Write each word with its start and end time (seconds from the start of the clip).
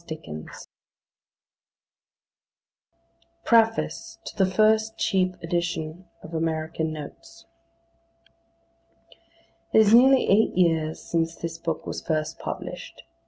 PREFACE 3.45 4.17
TO 4.25 4.35
THE 4.35 4.47
FIRST 4.47 4.97
CHEAP 4.97 5.35
EDITION 5.43 6.05
OF 6.23 6.33
"AMERICAN 6.33 6.91
NOTES" 6.91 7.45
IT 9.75 9.79
is 9.79 9.93
nearly 9.93 10.27
eight 10.27 10.57
years 10.57 11.03
since 11.03 11.35
this 11.35 11.59
book 11.59 11.85
was 11.85 12.03
first 12.03 12.39
published. 12.39 13.03